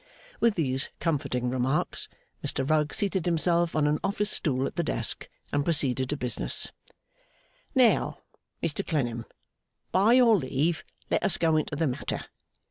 With 0.39 0.55
these 0.55 0.89
comforting 0.99 1.47
remarks, 1.51 2.09
Mr 2.43 2.67
Rugg 2.67 2.91
seated 2.91 3.27
himself 3.27 3.75
on 3.75 3.85
an 3.85 3.99
office 4.03 4.31
stool 4.31 4.65
at 4.65 4.75
the 4.75 4.81
desk 4.83 5.29
and 5.53 5.63
proceeded 5.63 6.09
to 6.09 6.17
business. 6.17 6.71
'Now, 7.75 8.17
Mr 8.63 8.83
Clennam, 8.83 9.25
by 9.91 10.13
your 10.13 10.35
leave, 10.37 10.83
let 11.11 11.21
us 11.21 11.37
go 11.37 11.55
into 11.55 11.75
the 11.75 11.85
matter. 11.85 12.25